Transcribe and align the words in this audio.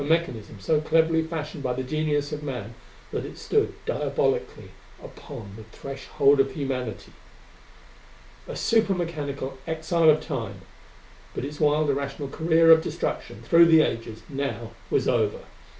A 0.01 0.03
mechanism 0.03 0.57
so 0.59 0.81
cleverly 0.81 1.21
fashioned 1.21 1.61
by 1.61 1.73
the 1.73 1.83
genius 1.83 2.31
of 2.31 2.41
man 2.41 2.73
that 3.11 3.23
it 3.23 3.37
stood 3.37 3.75
diabolically 3.85 4.71
upon 5.03 5.51
the 5.55 5.77
threshhold 5.77 6.39
of 6.39 6.53
humanity! 6.53 7.11
A 8.47 8.55
super 8.55 8.95
mechanical 8.95 9.59
exile 9.67 10.09
of 10.09 10.25
Time! 10.25 10.61
But 11.35 11.45
its 11.45 11.59
wild, 11.59 11.91
irrational 11.91 12.29
career 12.29 12.71
of 12.71 12.81
destruction 12.81 13.43
through 13.43 13.67
the 13.67 13.81
ages 13.83 14.23
now 14.27 14.71
was 14.89 15.07
over. 15.07 15.41